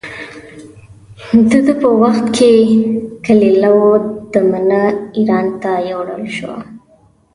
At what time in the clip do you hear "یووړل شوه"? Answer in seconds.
5.89-6.57